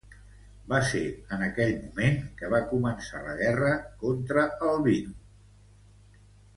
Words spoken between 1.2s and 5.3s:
en aquell moment que va començar la guerra contra Albino.